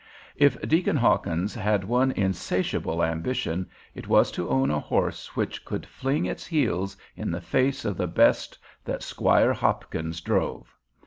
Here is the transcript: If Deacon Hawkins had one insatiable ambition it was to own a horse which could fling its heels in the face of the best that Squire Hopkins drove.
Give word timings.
If 0.35 0.59
Deacon 0.67 0.95
Hawkins 0.97 1.53
had 1.53 1.83
one 1.83 2.11
insatiable 2.13 3.03
ambition 3.03 3.69
it 3.93 4.07
was 4.07 4.31
to 4.31 4.49
own 4.49 4.71
a 4.71 4.79
horse 4.79 5.35
which 5.35 5.63
could 5.63 5.85
fling 5.85 6.25
its 6.25 6.43
heels 6.47 6.97
in 7.15 7.29
the 7.29 7.39
face 7.39 7.85
of 7.85 7.97
the 7.97 8.07
best 8.07 8.57
that 8.83 9.03
Squire 9.03 9.53
Hopkins 9.53 10.19
drove. 10.19 10.75